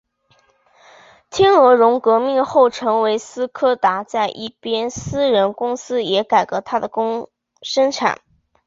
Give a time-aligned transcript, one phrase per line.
[1.29, 6.89] 天鹅绒革命后成为斯柯达在一边私人公司也改革它的
[7.61, 8.19] 生产。